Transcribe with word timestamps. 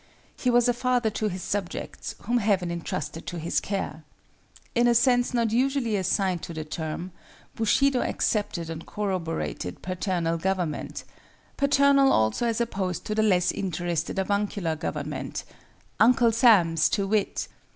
He 0.35 0.49
was 0.49 0.67
a 0.67 0.73
father 0.73 1.11
to 1.11 1.27
his 1.27 1.43
subjects, 1.43 2.15
whom 2.23 2.39
Heaven 2.39 2.71
entrusted 2.71 3.27
to 3.27 3.37
his 3.37 3.59
care. 3.59 4.03
In 4.73 4.87
a 4.87 4.95
sense 4.95 5.31
not 5.31 5.51
usually 5.51 5.95
assigned 5.95 6.41
to 6.41 6.55
the 6.55 6.65
term, 6.65 7.11
Bushido 7.53 8.01
accepted 8.01 8.67
and 8.71 8.87
corroborated 8.87 9.83
paternal 9.83 10.39
government—paternal 10.39 12.11
also 12.11 12.47
as 12.47 12.59
opposed 12.59 13.05
to 13.05 13.13
the 13.13 13.21
less 13.21 13.51
interested 13.51 14.17
avuncular 14.17 14.75
government 14.75 15.43
(Uncle 15.99 16.31
Sam's, 16.31 16.89
to 16.89 17.05
wit!). 17.05 17.47